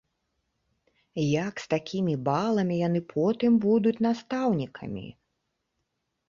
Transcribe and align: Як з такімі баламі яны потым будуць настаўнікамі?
Як 1.23 1.53
з 1.63 1.69
такімі 1.73 2.15
баламі 2.29 2.75
яны 2.87 3.01
потым 3.13 3.61
будуць 3.67 3.95
настаўнікамі? 4.07 5.07